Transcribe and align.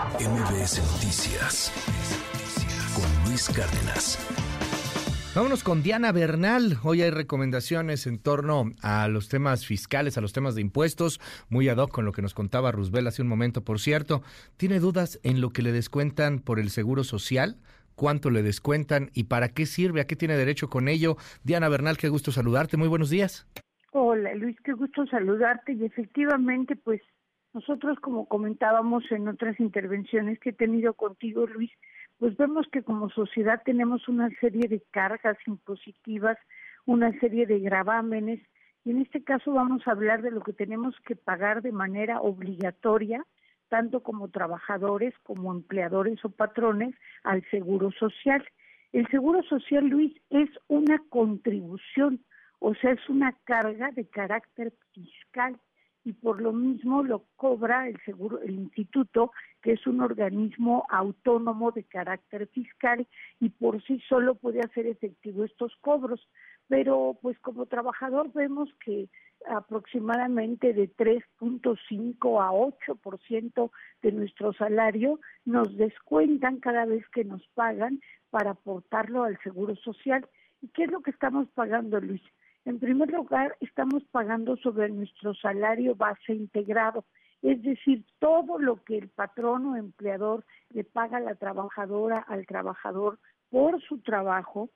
MBS 0.00 0.80
Noticias 0.94 1.70
con 2.96 3.28
Luis 3.28 3.50
Cárdenas. 3.50 4.16
Vámonos 5.34 5.62
con 5.62 5.82
Diana 5.82 6.10
Bernal. 6.10 6.78
Hoy 6.82 7.02
hay 7.02 7.10
recomendaciones 7.10 8.06
en 8.06 8.18
torno 8.18 8.72
a 8.82 9.08
los 9.08 9.28
temas 9.28 9.66
fiscales, 9.66 10.16
a 10.16 10.22
los 10.22 10.32
temas 10.32 10.54
de 10.54 10.62
impuestos, 10.62 11.20
muy 11.50 11.68
ad 11.68 11.76
hoc 11.76 11.90
con 11.92 12.06
lo 12.06 12.12
que 12.12 12.22
nos 12.22 12.32
contaba 12.32 12.72
Rusbel 12.72 13.08
hace 13.08 13.20
un 13.20 13.28
momento, 13.28 13.62
por 13.62 13.78
cierto. 13.78 14.22
¿Tiene 14.56 14.80
dudas 14.80 15.20
en 15.22 15.42
lo 15.42 15.50
que 15.50 15.60
le 15.60 15.70
descuentan 15.70 16.38
por 16.38 16.58
el 16.58 16.70
seguro 16.70 17.04
social? 17.04 17.56
¿Cuánto 17.94 18.30
le 18.30 18.42
descuentan 18.42 19.10
y 19.12 19.24
para 19.24 19.50
qué 19.50 19.66
sirve? 19.66 20.00
¿A 20.00 20.06
qué 20.06 20.16
tiene 20.16 20.38
derecho 20.38 20.70
con 20.70 20.88
ello? 20.88 21.18
Diana 21.44 21.68
Bernal, 21.68 21.98
qué 21.98 22.08
gusto 22.08 22.32
saludarte. 22.32 22.78
Muy 22.78 22.88
buenos 22.88 23.10
días. 23.10 23.46
Hola 23.92 24.34
Luis, 24.34 24.56
qué 24.64 24.72
gusto 24.72 25.04
saludarte 25.08 25.74
y 25.74 25.84
efectivamente 25.84 26.74
pues 26.74 27.02
nosotros, 27.52 27.98
como 28.00 28.26
comentábamos 28.26 29.04
en 29.10 29.26
otras 29.26 29.58
intervenciones 29.58 30.38
que 30.38 30.50
he 30.50 30.52
tenido 30.52 30.94
contigo, 30.94 31.46
Luis, 31.46 31.70
pues 32.18 32.36
vemos 32.36 32.66
que 32.70 32.82
como 32.82 33.10
sociedad 33.10 33.62
tenemos 33.64 34.08
una 34.08 34.28
serie 34.40 34.68
de 34.68 34.82
cargas 34.90 35.36
impositivas, 35.46 36.38
una 36.86 37.18
serie 37.18 37.46
de 37.46 37.58
gravámenes, 37.58 38.40
y 38.84 38.92
en 38.92 39.02
este 39.02 39.24
caso 39.24 39.52
vamos 39.52 39.86
a 39.86 39.92
hablar 39.92 40.22
de 40.22 40.30
lo 40.30 40.42
que 40.42 40.52
tenemos 40.52 40.94
que 41.06 41.16
pagar 41.16 41.60
de 41.62 41.72
manera 41.72 42.20
obligatoria, 42.20 43.24
tanto 43.68 44.02
como 44.02 44.28
trabajadores, 44.28 45.14
como 45.22 45.52
empleadores 45.52 46.24
o 46.24 46.30
patrones, 46.30 46.94
al 47.24 47.44
seguro 47.50 47.90
social. 47.92 48.44
El 48.92 49.08
seguro 49.08 49.42
social, 49.42 49.86
Luis, 49.86 50.14
es 50.30 50.48
una 50.68 50.98
contribución, 51.08 52.24
o 52.58 52.74
sea, 52.74 52.92
es 52.92 53.08
una 53.08 53.32
carga 53.44 53.90
de 53.92 54.08
carácter 54.08 54.72
fiscal 54.92 55.58
y 56.04 56.12
por 56.14 56.40
lo 56.40 56.52
mismo 56.52 57.02
lo 57.02 57.24
cobra 57.36 57.88
el 57.88 58.00
seguro 58.04 58.40
el 58.40 58.54
instituto 58.54 59.32
que 59.62 59.72
es 59.72 59.86
un 59.86 60.00
organismo 60.00 60.86
autónomo 60.88 61.72
de 61.72 61.84
carácter 61.84 62.46
fiscal 62.48 63.06
y 63.38 63.50
por 63.50 63.82
sí 63.82 64.00
solo 64.08 64.34
puede 64.34 64.60
hacer 64.60 64.86
efectivo 64.86 65.44
estos 65.44 65.76
cobros 65.80 66.26
pero 66.68 67.18
pues 67.20 67.38
como 67.40 67.66
trabajador 67.66 68.32
vemos 68.32 68.70
que 68.84 69.08
aproximadamente 69.48 70.72
de 70.72 70.94
3.5 70.94 72.42
a 72.42 72.52
8% 72.52 73.70
de 74.02 74.12
nuestro 74.12 74.52
salario 74.52 75.20
nos 75.44 75.76
descuentan 75.76 76.60
cada 76.60 76.84
vez 76.84 77.06
que 77.08 77.24
nos 77.24 77.46
pagan 77.54 78.00
para 78.30 78.50
aportarlo 78.52 79.24
al 79.24 79.38
seguro 79.42 79.74
social. 79.76 80.26
¿Y 80.62 80.68
qué 80.68 80.84
es 80.84 80.90
lo 80.90 81.00
que 81.00 81.10
estamos 81.10 81.48
pagando, 81.54 82.00
Luis? 82.00 82.22
En 82.64 82.78
primer 82.78 83.10
lugar, 83.10 83.56
estamos 83.60 84.04
pagando 84.10 84.56
sobre 84.56 84.90
nuestro 84.90 85.34
salario 85.34 85.94
base 85.94 86.34
integrado, 86.34 87.04
es 87.42 87.62
decir, 87.62 88.04
todo 88.18 88.58
lo 88.58 88.84
que 88.84 88.98
el 88.98 89.08
patrón 89.08 89.66
o 89.66 89.76
empleador 89.76 90.44
le 90.68 90.84
paga 90.84 91.16
a 91.16 91.20
la 91.20 91.34
trabajadora 91.36 92.18
al 92.18 92.46
trabajador 92.46 93.18
por 93.48 93.80
su 93.82 94.00
trabajo, 94.00 94.68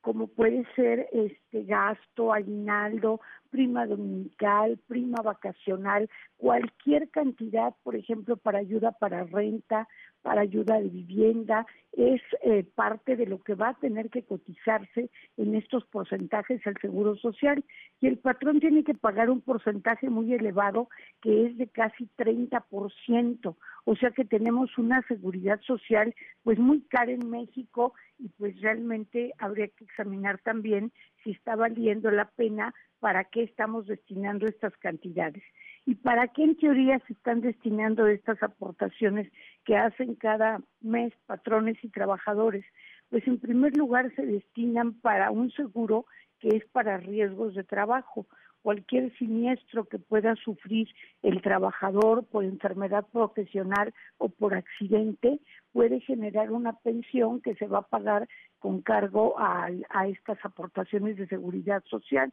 como 0.00 0.28
puede 0.28 0.64
ser 0.76 1.08
este 1.12 1.64
gasto, 1.64 2.32
aguinaldo, 2.32 3.20
prima 3.54 3.86
dominical, 3.86 4.80
prima 4.88 5.22
vacacional, 5.22 6.10
cualquier 6.36 7.08
cantidad, 7.10 7.72
por 7.84 7.94
ejemplo, 7.94 8.36
para 8.36 8.58
ayuda 8.58 8.90
para 8.90 9.22
renta, 9.22 9.86
para 10.22 10.40
ayuda 10.40 10.80
de 10.80 10.88
vivienda, 10.88 11.64
es 11.92 12.20
eh, 12.42 12.64
parte 12.74 13.14
de 13.14 13.26
lo 13.26 13.38
que 13.44 13.54
va 13.54 13.68
a 13.68 13.78
tener 13.78 14.10
que 14.10 14.24
cotizarse 14.24 15.08
en 15.36 15.54
estos 15.54 15.84
porcentajes 15.84 16.66
al 16.66 16.74
Seguro 16.80 17.14
Social. 17.14 17.62
Y 18.00 18.08
el 18.08 18.18
patrón 18.18 18.58
tiene 18.58 18.82
que 18.82 18.94
pagar 18.94 19.30
un 19.30 19.40
porcentaje 19.40 20.10
muy 20.10 20.34
elevado 20.34 20.88
que 21.22 21.46
es 21.46 21.56
de 21.56 21.68
casi 21.68 22.08
30%, 22.18 23.56
o 23.84 23.96
sea 23.96 24.10
que 24.10 24.24
tenemos 24.24 24.76
una 24.78 25.00
seguridad 25.02 25.60
social 25.60 26.12
pues 26.42 26.58
muy 26.58 26.80
cara 26.88 27.12
en 27.12 27.30
México 27.30 27.94
y 28.18 28.30
pues 28.30 28.60
realmente 28.60 29.32
habría 29.38 29.68
que 29.68 29.84
examinar 29.84 30.40
también 30.42 30.90
si 31.24 31.32
está 31.32 31.56
valiendo 31.56 32.10
la 32.10 32.26
pena 32.26 32.72
para 33.00 33.24
qué 33.24 33.42
estamos 33.42 33.86
destinando 33.86 34.46
estas 34.46 34.76
cantidades 34.76 35.42
y 35.86 35.96
para 35.96 36.28
qué 36.28 36.44
en 36.44 36.56
teoría 36.56 36.98
se 37.06 37.14
están 37.14 37.40
destinando 37.40 38.06
estas 38.06 38.42
aportaciones 38.42 39.30
que 39.64 39.76
hacen 39.76 40.14
cada 40.14 40.60
mes 40.80 41.12
patrones 41.26 41.76
y 41.82 41.88
trabajadores. 41.88 42.64
Pues 43.10 43.26
en 43.26 43.38
primer 43.38 43.76
lugar 43.76 44.14
se 44.14 44.24
destinan 44.24 44.94
para 45.00 45.30
un 45.30 45.50
seguro 45.50 46.06
que 46.40 46.56
es 46.56 46.64
para 46.72 46.98
riesgos 46.98 47.54
de 47.54 47.64
trabajo, 47.64 48.26
cualquier 48.64 49.14
siniestro 49.18 49.84
que 49.84 49.98
pueda 49.98 50.34
sufrir 50.36 50.88
el 51.22 51.42
trabajador 51.42 52.24
por 52.24 52.44
enfermedad 52.44 53.06
profesional 53.12 53.92
o 54.16 54.30
por 54.30 54.54
accidente 54.54 55.38
puede 55.70 56.00
generar 56.00 56.50
una 56.50 56.72
pensión 56.72 57.42
que 57.42 57.56
se 57.56 57.66
va 57.66 57.80
a 57.80 57.88
pagar 57.88 58.26
con 58.60 58.80
cargo 58.80 59.34
a, 59.38 59.68
estas 60.08 60.38
aportaciones 60.42 61.18
de 61.18 61.26
seguridad 61.26 61.84
social. 61.90 62.32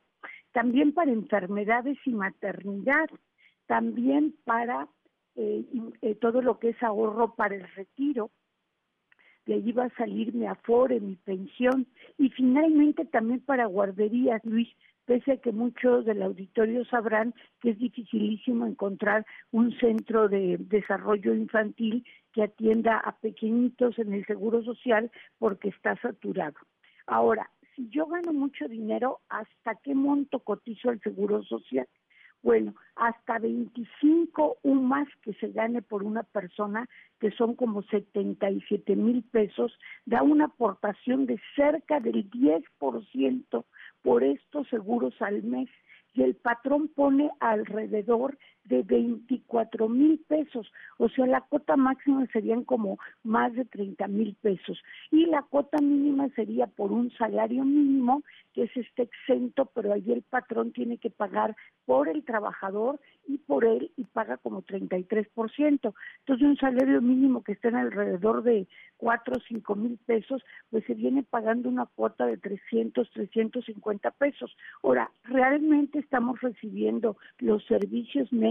También 0.54 0.94
para 0.94 1.12
enfermedades 1.12 1.98
y 2.06 2.12
maternidad 2.12 3.10
también 3.68 4.34
para 4.46 4.88
eh, 5.36 5.66
eh, 6.02 6.16
todo 6.16 6.42
lo 6.42 6.60
que 6.60 6.70
es 6.70 6.82
ahorro 6.82 7.36
para 7.36 7.56
el 7.56 7.68
retiro. 7.76 8.32
De 9.46 9.56
allí 9.56 9.74
va 9.74 9.86
a 9.86 9.96
salir 9.98 10.34
mi 10.34 10.46
afore, 10.46 11.02
mi 11.02 11.18
pensión 11.18 11.88
y 12.18 12.30
finalmente 12.30 13.04
también 13.04 13.42
para 13.42 13.66
guarderías, 13.66 14.42
Luis, 14.46 14.70
pese 15.12 15.34
a 15.34 15.38
que 15.42 15.52
muchos 15.52 16.06
del 16.06 16.22
auditorio 16.22 16.86
sabrán 16.86 17.34
que 17.60 17.72
es 17.72 17.78
dificilísimo 17.78 18.66
encontrar 18.66 19.26
un 19.52 19.78
centro 19.78 20.30
de 20.30 20.56
desarrollo 20.58 21.36
infantil 21.36 22.06
que 22.32 22.44
atienda 22.44 22.98
a 22.98 23.18
pequeñitos 23.18 24.00
en 24.00 24.14
el 24.14 24.26
seguro 24.26 24.64
social 24.64 25.12
porque 25.38 25.68
está 25.68 25.98
saturado. 25.98 26.56
Ahora, 27.08 27.50
si 27.76 27.90
yo 27.90 28.06
gano 28.06 28.32
mucho 28.32 28.70
dinero, 28.70 29.20
¿hasta 29.28 29.76
qué 29.84 29.94
monto 29.96 30.40
cotizo 30.40 30.92
el 30.92 31.02
seguro 31.02 31.44
social? 31.44 31.90
Bueno, 32.42 32.74
hasta 32.96 33.38
25 33.38 34.60
más 34.64 35.10
que 35.24 35.34
se 35.34 35.50
gane 35.50 35.82
por 35.82 36.04
una 36.04 36.24
persona, 36.24 36.88
que 37.20 37.32
son 37.32 37.56
como 37.56 37.84
77 37.84 38.96
mil 38.96 39.24
pesos, 39.24 39.78
da 40.06 40.24
una 40.24 40.46
aportación 40.46 41.26
de 41.26 41.38
cerca 41.56 42.00
del 42.00 42.32
10% 42.32 43.66
por 44.04 44.24
estos 44.24 44.68
seguros 44.70 45.14
al 45.22 45.44
mes 45.44 45.70
y 46.14 46.24
el 46.24 46.36
patrón 46.36 46.90
pone 46.90 47.32
alrededor 47.40 48.38
de 48.64 48.84
24 48.84 49.90
mil 49.90 50.20
pesos, 50.28 50.72
o 50.98 51.10
sea, 51.10 51.26
la 51.26 51.42
cuota 51.42 51.76
máxima 51.76 52.26
serían 52.28 52.64
como 52.64 53.00
más 53.24 53.54
de 53.54 53.66
30 53.66 54.08
mil 54.08 54.36
pesos 54.36 54.82
y 55.10 55.26
la 55.26 55.42
cuota 55.42 55.78
mínima 55.82 56.30
sería 56.30 56.68
por 56.68 56.92
un 56.92 57.12
salario 57.12 57.64
mínimo 57.64 58.24
que 58.54 58.64
es 58.64 58.78
este 58.78 59.04
exento, 59.04 59.66
pero 59.74 59.94
ahí 59.94 60.12
el 60.12 60.24
patrón 60.24 60.74
tiene 60.74 60.98
que 60.98 61.10
pagar 61.10 61.56
por 61.86 62.10
el 62.10 62.24
trabajador 62.24 63.00
y 63.28 63.38
por 63.38 63.66
él 63.66 63.92
y 63.96 64.04
paga 64.04 64.38
como 64.38 64.62
33%. 64.62 65.94
Entonces, 66.20 66.48
un 66.48 66.58
salario 66.58 67.02
mínimo 67.02 67.44
que 67.44 67.54
está 67.54 67.70
en 67.70 67.78
alrededor 67.78 68.44
de 68.44 68.68
4 68.98 69.36
o 69.38 69.42
5 69.48 69.76
mil 69.76 69.98
pesos, 70.06 70.44
pues 70.70 70.84
se 70.86 70.94
viene 70.94 71.24
pagando 71.24 71.70
una 71.70 71.86
cuota 71.86 72.26
de 72.26 72.38
300, 72.38 73.10
350 73.12 74.12
pesos. 74.12 74.56
Ahora, 74.84 75.10
realmente 75.24 76.00
estamos 76.00 76.42
recibiendo 76.42 77.18
los 77.40 77.66
servicios 77.66 78.32
médicos 78.34 78.51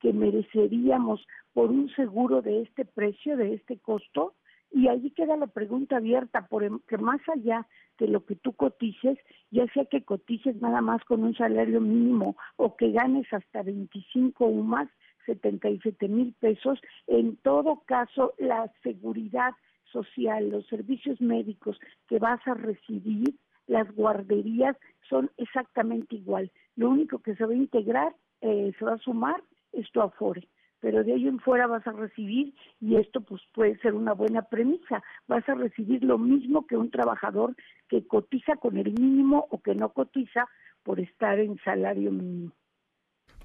que 0.00 0.12
mereceríamos 0.12 1.26
por 1.52 1.70
un 1.70 1.88
seguro 1.94 2.42
de 2.42 2.62
este 2.62 2.84
precio, 2.84 3.36
de 3.36 3.54
este 3.54 3.78
costo, 3.78 4.34
y 4.72 4.88
allí 4.88 5.10
queda 5.10 5.36
la 5.36 5.46
pregunta 5.46 5.96
abierta, 5.96 6.48
por 6.48 6.64
em, 6.64 6.80
más 7.00 7.20
allá 7.28 7.66
de 7.98 8.08
lo 8.08 8.24
que 8.26 8.36
tú 8.36 8.52
cotices, 8.52 9.18
ya 9.50 9.66
sea 9.72 9.84
que 9.86 10.04
cotices 10.04 10.60
nada 10.60 10.80
más 10.80 11.02
con 11.04 11.22
un 11.24 11.34
salario 11.34 11.80
mínimo 11.80 12.36
o 12.56 12.76
que 12.76 12.92
ganes 12.92 13.26
hasta 13.32 13.62
25 13.62 14.44
o 14.44 14.62
más, 14.62 14.88
77 15.24 16.08
mil 16.08 16.34
pesos, 16.34 16.78
en 17.06 17.36
todo 17.38 17.82
caso 17.86 18.34
la 18.38 18.70
seguridad 18.82 19.54
social, 19.84 20.50
los 20.50 20.66
servicios 20.66 21.20
médicos 21.20 21.78
que 22.08 22.18
vas 22.18 22.40
a 22.46 22.54
recibir, 22.54 23.34
las 23.66 23.90
guarderías 23.94 24.76
son 25.08 25.30
exactamente 25.36 26.16
igual. 26.16 26.50
Lo 26.76 26.90
único 26.90 27.18
que 27.18 27.34
se 27.34 27.44
va 27.44 27.52
a 27.52 27.56
integrar, 27.56 28.14
eh, 28.40 28.72
se 28.78 28.84
va 28.84 28.94
a 28.94 28.98
sumar, 28.98 29.42
es 29.72 29.90
tu 29.92 30.00
afore 30.00 30.48
pero 30.80 31.02
de 31.02 31.14
ahí 31.14 31.26
en 31.26 31.40
fuera 31.40 31.66
vas 31.66 31.86
a 31.86 31.92
recibir, 31.92 32.54
y 32.80 32.96
esto 32.96 33.20
pues 33.20 33.42
puede 33.54 33.76
ser 33.78 33.94
una 33.94 34.12
buena 34.12 34.42
premisa, 34.42 35.02
vas 35.26 35.48
a 35.48 35.54
recibir 35.54 36.04
lo 36.04 36.18
mismo 36.18 36.66
que 36.66 36.76
un 36.76 36.90
trabajador 36.90 37.56
que 37.88 38.06
cotiza 38.06 38.54
con 38.54 38.76
el 38.76 38.92
mínimo 38.92 39.48
o 39.50 39.60
que 39.60 39.74
no 39.74 39.92
cotiza 39.92 40.46
por 40.82 41.00
estar 41.00 41.38
en 41.38 41.58
salario 41.64 42.12
mínimo. 42.12 42.52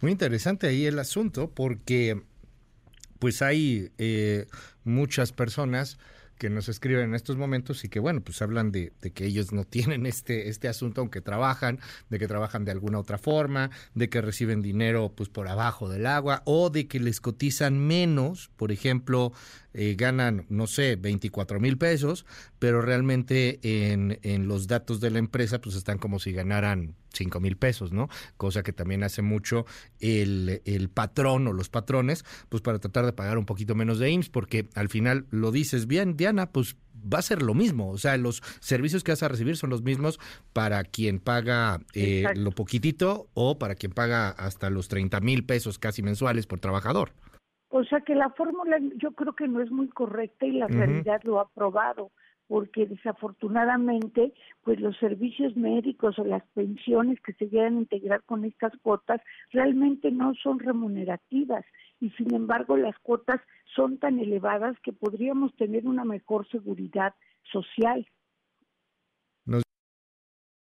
Muy 0.02 0.12
interesante 0.12 0.68
ahí 0.68 0.86
el 0.86 1.00
asunto 1.00 1.50
porque 1.50 2.22
pues 3.20 3.42
hay 3.42 3.90
eh, 3.98 4.46
muchas 4.84 5.32
personas 5.32 6.00
que 6.42 6.50
nos 6.50 6.70
escriben 6.70 7.10
en 7.10 7.14
estos 7.14 7.38
momentos 7.38 7.86
y 7.86 7.90
que 7.90 8.00
bueno, 8.00 8.22
pues 8.22 8.42
hablan 8.42 8.72
de, 8.72 8.94
que 9.14 9.28
ellos 9.28 9.54
no 9.54 9.64
tienen 9.64 10.08
este, 10.08 10.50
este 10.50 10.68
asunto 10.68 11.02
aunque 11.02 11.22
trabajan, 11.22 11.80
de 12.10 12.18
que 12.18 12.28
trabajan 12.28 12.66
de 12.66 12.72
alguna 12.72 12.98
otra 12.98 13.20
forma, 13.20 13.70
de 13.94 14.10
que 14.10 14.22
reciben 14.22 14.64
dinero 14.64 15.14
pues 15.16 15.30
por 15.30 15.48
abajo 15.48 15.88
del 15.88 16.08
agua 16.08 16.42
o 16.46 16.72
de 16.72 16.88
que 16.88 17.00
les 17.00 17.22
cotizan 17.22 17.78
menos, 17.78 18.50
por 18.56 18.72
ejemplo, 18.72 19.34
eh, 19.74 19.96
ganan, 19.98 20.46
no 20.50 20.68
sé, 20.68 20.96
24 20.96 21.60
mil 21.60 21.78
pesos, 21.78 22.26
pero 22.60 22.82
realmente 22.82 23.60
en, 23.64 24.20
en 24.24 24.48
los 24.48 24.68
datos 24.68 25.00
de 25.00 25.12
la 25.12 25.20
empresa 25.20 25.62
pues 25.62 25.76
están 25.76 25.98
como 25.98 26.20
si 26.20 26.32
ganaran 26.32 26.96
5 27.14 27.40
mil 27.40 27.58
pesos, 27.58 27.92
¿no? 27.92 28.10
Cosa 28.38 28.64
que 28.64 28.74
también 28.74 29.04
hace 29.04 29.22
mucho 29.22 29.66
el, 30.00 30.62
el, 30.66 30.90
patrón 30.90 31.48
o 31.48 31.54
los 31.54 31.70
patrones, 31.70 32.26
pues 32.50 32.62
para 32.62 32.80
tratar 32.80 33.06
de 33.06 33.14
pagar 33.14 33.38
un 33.38 33.46
poquito 33.46 33.76
menos 33.76 34.00
de 34.00 34.10
IMSS, 34.10 34.30
porque 34.30 34.70
al 34.76 34.90
final 34.90 35.26
lo 35.30 35.52
dices 35.52 35.88
bien, 35.88 36.18
Diana, 36.18 36.52
pues 36.52 36.76
va 37.02 37.20
a 37.20 37.24
ser 37.24 37.42
lo 37.42 37.54
mismo, 37.54 37.90
o 37.90 37.98
sea, 37.98 38.18
los 38.18 38.44
servicios 38.60 39.04
que 39.04 39.12
vas 39.12 39.24
a 39.24 39.28
recibir 39.28 39.58
son 39.58 39.70
los 39.70 39.82
mismos 39.82 40.20
para 40.54 40.84
quien 40.84 41.20
paga 41.20 41.82
eh, 41.94 42.26
lo 42.36 42.52
poquitito 42.52 43.28
o 43.34 43.58
para 43.58 43.76
quien 43.76 43.92
paga 43.92 44.30
hasta 44.30 44.70
los 44.70 44.88
30 44.88 45.20
mil 45.22 45.44
pesos 45.44 45.80
casi 45.80 46.04
mensuales 46.04 46.46
por 46.46 46.60
trabajador. 46.60 47.14
O 47.72 47.84
sea 47.86 48.02
que 48.02 48.16
la 48.16 48.30
fórmula 48.32 48.78
yo 48.98 49.12
creo 49.12 49.34
que 49.34 49.48
no 49.48 49.62
es 49.62 49.72
muy 49.72 49.88
correcta 49.88 50.46
y 50.46 50.52
la 50.52 50.66
uh 50.66 50.70
-huh. 50.70 50.78
realidad 50.78 51.22
lo 51.24 51.40
ha 51.40 51.48
probado 51.50 52.12
porque 52.52 52.86
desafortunadamente 52.86 54.34
pues 54.62 54.78
los 54.82 54.98
servicios 54.98 55.56
médicos 55.56 56.20
o 56.20 56.26
las 56.26 56.44
pensiones 56.54 57.18
que 57.22 57.32
se 57.34 57.48
llegan 57.48 57.78
a 57.78 57.80
integrar 57.80 58.24
con 58.24 58.44
estas 58.44 58.74
cuotas 58.82 59.22
realmente 59.54 60.12
no 60.12 60.34
son 60.36 60.60
remunerativas 60.60 61.64
y 62.02 62.10
sin 62.10 62.34
embargo 62.34 62.76
las 62.76 63.00
cuotas 63.00 63.40
son 63.74 64.00
tan 64.00 64.20
elevadas 64.20 64.78
que 64.84 64.92
podríamos 64.92 65.56
tener 65.56 65.88
una 65.88 66.04
mejor 66.04 66.46
seguridad 66.50 67.14
social. 67.44 68.06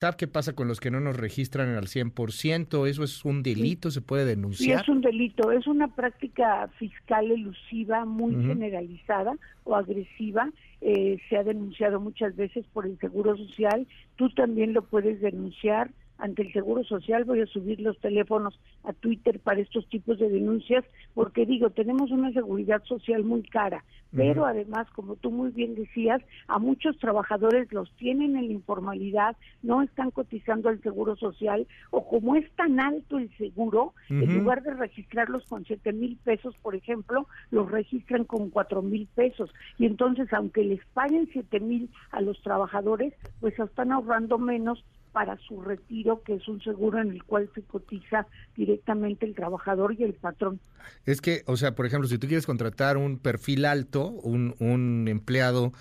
¿Sabe 0.02 0.18
qué 0.18 0.28
pasa 0.28 0.54
con 0.54 0.68
los 0.68 0.82
que 0.82 0.92
no 0.92 1.00
nos 1.00 1.16
registran 1.16 1.70
al 1.76 1.88
100%? 1.88 2.86
¿Eso 2.90 3.04
es 3.06 3.24
un 3.24 3.44
delito? 3.44 3.92
¿Se 3.92 4.02
puede 4.02 4.26
denunciar? 4.26 4.80
Sí, 4.80 4.84
es 4.84 4.90
un 4.90 5.00
delito. 5.00 5.52
Es 5.52 5.68
una 5.68 5.88
práctica 5.88 6.68
fiscal 6.78 7.32
elusiva 7.32 8.04
muy 8.04 8.36
uh 8.36 8.40
-huh. 8.40 8.48
generalizada 8.48 9.38
o 9.64 9.74
agresiva. 9.74 10.52
Eh, 10.82 11.18
se 11.30 11.38
ha 11.38 11.44
denunciado 11.46 12.02
muchas 12.02 12.36
veces 12.36 12.66
por 12.74 12.86
el 12.86 13.00
Seguro 13.00 13.38
Social. 13.38 13.88
Tú 14.18 14.30
también 14.32 14.74
lo 14.74 14.82
puedes 14.82 15.22
denunciar 15.22 15.90
ante 16.18 16.44
el 16.44 16.54
Seguro 16.54 16.84
Social, 16.84 17.26
voy 17.26 17.42
a 17.42 17.46
subir 17.48 17.80
los 17.80 17.98
teléfonos 18.00 18.60
a 18.84 18.94
Twitter 18.94 19.40
para 19.40 19.62
estos 19.62 19.88
tipos 19.90 20.18
de 20.20 20.30
denuncias, 20.30 20.86
porque 21.14 21.46
digo, 21.46 21.70
tenemos 21.70 22.12
una 22.12 22.32
seguridad 22.32 22.84
social 22.86 23.24
muy 23.24 23.44
cara, 23.44 23.84
pero 24.16 24.44
uh 24.44 24.46
-huh. 24.46 24.50
además, 24.50 24.88
como 24.92 25.16
tú 25.16 25.32
muy 25.32 25.52
bien 25.52 25.76
decías, 25.76 26.22
a 26.48 26.60
muchos 26.60 26.98
trabajadores 27.00 27.72
los 27.74 27.92
tienen 27.98 28.38
en 28.38 28.48
la 28.48 28.54
informalidad, 28.54 29.36
no 29.62 29.82
están 29.82 30.12
cotizando 30.12 30.70
al 30.70 30.82
Seguro 30.82 31.16
Social, 31.16 31.68
o 31.92 32.08
como 32.08 32.36
es 32.36 32.50
tan 32.54 32.80
alto 32.80 33.18
el 33.18 33.30
seguro, 33.38 33.94
uh 34.10 34.14
-huh. 34.14 34.24
en 34.24 34.38
lugar 34.38 34.64
de 34.64 34.74
registrarlos 34.74 35.46
con 35.46 35.66
siete 35.66 35.92
mil 35.92 36.18
pesos, 36.24 36.56
por 36.62 36.76
ejemplo, 36.76 37.28
los 37.52 37.70
registran 37.70 38.24
con 38.24 38.50
cuatro 38.50 38.82
mil 38.82 39.08
pesos, 39.16 39.54
y 39.78 39.86
entonces, 39.86 40.32
aunque 40.34 40.64
les 40.64 40.84
paguen 40.94 41.28
siete 41.32 41.60
mil 41.60 41.90
a 42.12 42.22
los 42.22 42.42
trabajadores, 42.42 43.14
pues 43.42 43.58
están 43.60 43.92
ahorrando 43.92 44.38
menos 44.38 44.84
para 45.16 45.38
su 45.38 45.62
retiro, 45.62 46.22
que 46.24 46.34
es 46.34 46.48
un 46.50 46.62
seguro 46.62 47.00
en 47.00 47.10
el 47.10 47.24
cual 47.24 47.50
se 47.56 47.62
cotiza 47.62 48.28
directamente 48.54 49.26
el 49.26 49.34
trabajador 49.34 49.96
y 49.98 50.04
el 50.04 50.14
patrón. 50.14 50.60
Es 51.06 51.22
que, 51.22 51.44
o 51.48 51.56
sea, 51.56 51.74
por 51.74 51.86
ejemplo, 51.86 52.10
si 52.10 52.18
tú 52.18 52.28
quieres 52.28 52.46
contratar 52.46 52.98
un 52.98 53.18
perfil 53.18 53.64
alto, 53.64 54.10
un, 54.10 54.56
un 54.60 55.08
empleado 55.08 55.72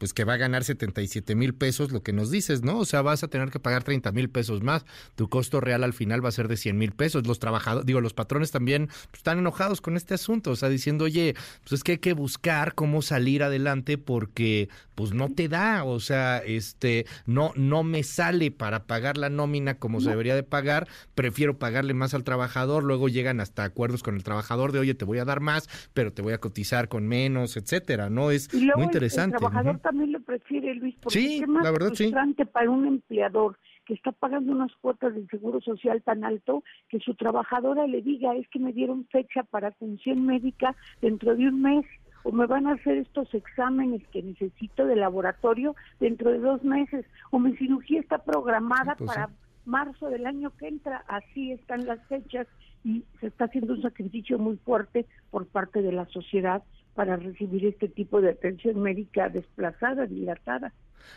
pues 0.00 0.14
que 0.14 0.24
va 0.24 0.32
a 0.32 0.36
ganar 0.38 0.64
77 0.64 1.34
mil 1.34 1.54
pesos, 1.54 1.92
lo 1.92 2.02
que 2.02 2.14
nos 2.14 2.30
dices, 2.30 2.62
¿no? 2.62 2.78
O 2.78 2.86
sea, 2.86 3.02
vas 3.02 3.22
a 3.22 3.28
tener 3.28 3.50
que 3.50 3.60
pagar 3.60 3.84
30 3.84 4.10
mil 4.12 4.30
pesos 4.30 4.62
más. 4.62 4.86
Tu 5.14 5.28
costo 5.28 5.60
real 5.60 5.84
al 5.84 5.92
final 5.92 6.24
va 6.24 6.30
a 6.30 6.32
ser 6.32 6.48
de 6.48 6.56
100 6.56 6.78
mil 6.78 6.92
pesos. 6.92 7.26
Los 7.26 7.38
trabajadores, 7.38 7.84
digo, 7.84 8.00
los 8.00 8.14
patrones 8.14 8.50
también 8.50 8.86
pues, 8.86 9.18
están 9.18 9.38
enojados 9.38 9.82
con 9.82 9.98
este 9.98 10.14
asunto, 10.14 10.52
o 10.52 10.56
sea, 10.56 10.70
diciendo, 10.70 11.04
oye, 11.04 11.34
pues 11.60 11.72
es 11.72 11.84
que 11.84 11.92
hay 11.92 11.98
que 11.98 12.14
buscar 12.14 12.74
cómo 12.74 13.02
salir 13.02 13.42
adelante 13.42 13.98
porque 13.98 14.70
pues 14.94 15.12
no 15.12 15.28
te 15.30 15.48
da, 15.48 15.84
o 15.84 16.00
sea, 16.00 16.38
este, 16.38 17.06
no, 17.26 17.52
no 17.56 17.82
me 17.82 18.02
sale 18.02 18.50
para 18.50 18.84
pagar 18.84 19.16
la 19.16 19.30
nómina 19.30 19.78
como 19.78 19.98
no. 19.98 20.04
se 20.04 20.10
debería 20.10 20.34
de 20.34 20.42
pagar, 20.42 20.88
prefiero 21.14 21.58
pagarle 21.58 21.94
más 21.94 22.12
al 22.12 22.24
trabajador, 22.24 22.84
luego 22.84 23.08
llegan 23.08 23.40
hasta 23.40 23.64
acuerdos 23.64 24.02
con 24.02 24.14
el 24.14 24.24
trabajador 24.24 24.72
de, 24.72 24.78
oye, 24.78 24.94
te 24.94 25.04
voy 25.04 25.18
a 25.18 25.24
dar 25.24 25.40
más, 25.40 25.68
pero 25.94 26.12
te 26.12 26.20
voy 26.20 26.32
a 26.32 26.38
cotizar 26.38 26.88
con 26.88 27.06
menos, 27.06 27.56
etcétera, 27.56 28.10
¿no? 28.10 28.30
Es 28.30 28.52
muy 28.52 28.84
interesante. 28.84 29.36
El 29.36 29.40
trabajador 29.40 29.76
uh 29.76 29.78
-huh 29.78 29.89
también 29.90 30.12
lo 30.12 30.20
prefiere 30.20 30.72
Luis 30.76 30.94
porque 31.02 31.18
sí, 31.18 31.40
es 31.42 31.48
más 31.48 31.64
la 31.64 31.72
verdad, 31.72 31.88
frustrante 31.88 32.44
sí. 32.44 32.50
para 32.52 32.70
un 32.70 32.86
empleador 32.86 33.58
que 33.84 33.94
está 33.94 34.12
pagando 34.12 34.52
unas 34.52 34.72
cuotas 34.76 35.12
del 35.12 35.28
seguro 35.28 35.60
social 35.60 36.00
tan 36.02 36.22
alto 36.22 36.62
que 36.88 37.00
su 37.00 37.16
trabajadora 37.16 37.88
le 37.88 38.00
diga 38.00 38.36
es 38.36 38.46
que 38.50 38.60
me 38.60 38.72
dieron 38.72 39.04
fecha 39.06 39.42
para 39.42 39.68
atención 39.68 40.24
médica 40.24 40.76
dentro 41.02 41.34
de 41.34 41.48
un 41.48 41.60
mes 41.60 41.84
o 42.22 42.30
me 42.30 42.46
van 42.46 42.68
a 42.68 42.74
hacer 42.74 42.98
estos 42.98 43.34
exámenes 43.34 44.06
que 44.12 44.22
necesito 44.22 44.86
de 44.86 44.94
laboratorio 44.94 45.74
dentro 45.98 46.30
de 46.30 46.38
dos 46.38 46.62
meses 46.62 47.04
o 47.32 47.40
mi 47.40 47.56
cirugía 47.56 47.98
está 47.98 48.18
programada 48.18 48.94
pues 48.94 49.10
para 49.10 49.30
marzo 49.64 50.08
del 50.08 50.24
año 50.24 50.52
que 50.56 50.68
entra 50.68 51.04
así 51.08 51.50
están 51.50 51.84
las 51.84 52.00
fechas 52.06 52.46
y 52.84 53.02
se 53.18 53.26
está 53.26 53.46
haciendo 53.46 53.72
un 53.72 53.82
sacrificio 53.82 54.38
muy 54.38 54.56
fuerte 54.58 55.06
por 55.32 55.46
parte 55.46 55.82
de 55.82 55.90
la 55.90 56.06
sociedad 56.06 56.62
para 56.94 57.16
recibir 57.16 57.66
este 57.66 57.88
tipo 57.88 58.20
de 58.20 58.30
atención 58.30 58.80
médica 58.80 59.28
desplazada, 59.28 60.06
dilatada. 60.06 60.72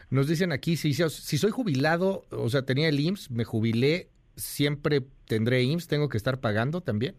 Nos 0.09 0.27
dicen 0.27 0.51
aquí, 0.51 0.77
si, 0.77 0.93
si 0.93 1.37
soy 1.37 1.51
jubilado, 1.51 2.23
o 2.31 2.49
sea, 2.49 2.63
tenía 2.65 2.89
el 2.89 2.99
IMSS, 2.99 3.31
me 3.31 3.43
jubilé, 3.43 4.07
¿siempre 4.35 5.01
tendré 5.27 5.63
IMSS? 5.63 5.87
¿Tengo 5.87 6.09
que 6.09 6.17
estar 6.17 6.39
pagando 6.39 6.81
también? 6.81 7.15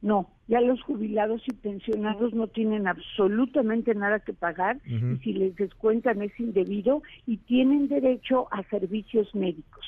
No, 0.00 0.30
ya 0.46 0.60
los 0.60 0.80
jubilados 0.82 1.42
y 1.46 1.54
pensionados 1.54 2.32
no 2.32 2.46
tienen 2.46 2.86
absolutamente 2.86 3.94
nada 3.94 4.20
que 4.20 4.32
pagar 4.32 4.76
uh 4.76 4.90
-huh. 4.90 5.16
y 5.16 5.18
si 5.24 5.32
les 5.32 5.56
descuentan 5.56 6.22
es 6.22 6.38
indebido 6.38 7.02
y 7.26 7.38
tienen 7.38 7.88
derecho 7.88 8.46
a 8.52 8.62
servicios 8.70 9.34
médicos. 9.34 9.84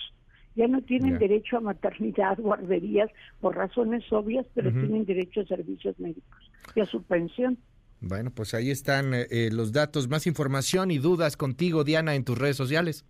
Ya 0.56 0.66
no 0.66 0.82
tienen 0.82 1.10
yeah. 1.10 1.18
derecho 1.20 1.58
a 1.58 1.60
maternidad, 1.60 2.38
guarderías, 2.40 3.08
por 3.40 3.56
razones 3.56 4.02
obvias, 4.12 4.46
pero 4.52 4.70
uh 4.70 4.72
-huh. 4.72 4.80
tienen 4.80 5.04
derecho 5.04 5.42
a 5.42 5.44
servicios 5.44 5.98
médicos 6.00 6.50
y 6.74 6.80
a 6.80 6.86
su 6.86 7.02
pensión. 7.04 7.56
Bueno, 8.00 8.30
pues 8.34 8.54
ahí 8.54 8.70
están 8.70 9.12
eh, 9.14 9.50
los 9.52 9.72
datos. 9.72 10.08
Más 10.08 10.26
información 10.26 10.90
y 10.90 10.98
dudas 10.98 11.36
contigo, 11.36 11.84
Diana, 11.84 12.14
en 12.14 12.24
tus 12.24 12.38
redes 12.38 12.56
sociales. 12.56 13.04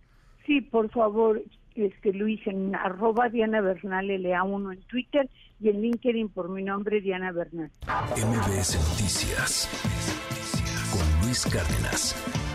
Sí, 0.45 0.61
por 0.61 0.89
favor, 0.89 1.41
este 1.75 2.13
Luis, 2.13 2.45
en 2.45 2.75
arroba 2.75 3.29
Diana 3.29 3.61
Bernal 3.61 4.07
LA1 4.07 4.73
en 4.73 4.81
Twitter 4.83 5.29
y 5.59 5.69
en 5.69 5.81
LinkedIn 5.81 6.29
por 6.29 6.49
mi 6.49 6.63
nombre, 6.63 7.01
Diana 7.01 7.31
Bernal. 7.31 7.71
MBS 8.17 8.75
Noticias 8.89 9.69
con 10.91 11.25
Luis 11.25 11.45
Cárdenas. 11.45 12.50